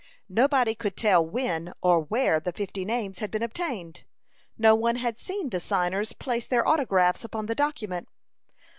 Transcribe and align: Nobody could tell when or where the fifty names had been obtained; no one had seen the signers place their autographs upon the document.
Nobody 0.29 0.73
could 0.73 0.97
tell 0.97 1.23
when 1.23 1.73
or 1.83 1.99
where 2.01 2.39
the 2.39 2.51
fifty 2.51 2.85
names 2.85 3.19
had 3.19 3.29
been 3.29 3.43
obtained; 3.43 4.03
no 4.57 4.73
one 4.73 4.95
had 4.95 5.19
seen 5.19 5.51
the 5.51 5.59
signers 5.59 6.11
place 6.11 6.47
their 6.47 6.67
autographs 6.67 7.23
upon 7.23 7.45
the 7.45 7.53
document. 7.53 8.07